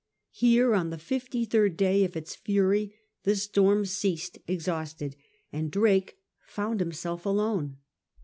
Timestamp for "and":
5.53-5.69